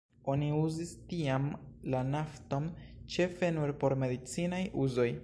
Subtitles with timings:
[0.35, 1.45] Oni uzis tiam
[1.95, 2.71] la nafton
[3.17, 5.11] ĉefe nur por medicinaj uzoj.